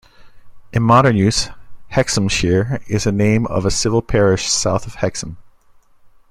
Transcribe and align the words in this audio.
In 0.73 0.81
modern 0.81 1.15
use, 1.15 1.49
Hexhamshire 1.91 2.81
is 2.87 3.05
a 3.05 3.11
name 3.11 3.45
of 3.45 3.67
a 3.67 3.69
civil 3.69 4.01
parish 4.01 4.49
south 4.51 4.87
of 4.87 4.95
Hexham. 4.95 5.37